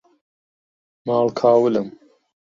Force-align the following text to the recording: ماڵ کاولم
ماڵ 1.05 1.27
کاولم 1.39 1.87